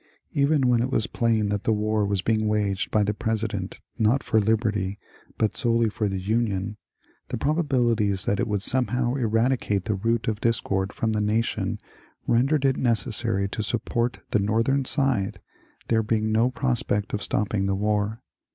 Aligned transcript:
Even 0.31 0.67
when 0.67 0.81
it 0.81 0.89
was 0.89 1.05
plain 1.05 1.49
that 1.49 1.63
the 1.63 1.71
war 1.71 2.03
was 2.07 2.23
being 2.23 2.47
waged 2.47 2.89
by 2.89 3.03
the 3.03 3.13
Pre 3.13 3.33
sident, 3.33 3.81
not 3.99 4.23
for 4.23 4.39
liberty, 4.41 4.97
but 5.37 5.55
solely 5.55 5.89
for 5.89 6.09
the 6.09 6.19
Union, 6.19 6.77
the 7.27 7.37
proba 7.37 7.61
bilities 7.61 8.25
that 8.25 8.39
it 8.39 8.47
would 8.47 8.63
somehow 8.63 9.13
eradicate 9.13 9.85
the 9.85 9.93
root 9.93 10.27
of 10.27 10.41
discord 10.41 10.89
PATHETIC 10.89 11.01
LETTER 11.03 11.13
FROM 11.13 11.13
SUMNER 11.13 11.33
89 11.33 11.43
from 11.43 11.65
the 11.67 11.67
nation, 11.67 11.79
rendered 12.33 12.65
it 12.65 12.77
necessary 12.77 13.47
to 13.49 13.61
support 13.61 14.19
the 14.31 14.39
North 14.39 14.69
ern 14.69 14.85
side, 14.85 15.39
there 15.87 16.01
being 16.01 16.31
no 16.31 16.49
prospeot 16.49 17.13
of 17.13 17.21
stopping 17.21 17.67
the 17.67 17.75
war. 17.75 18.23